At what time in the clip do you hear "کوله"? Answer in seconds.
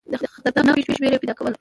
1.37-1.49